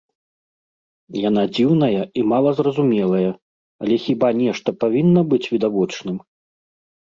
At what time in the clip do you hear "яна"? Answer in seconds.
1.29-1.43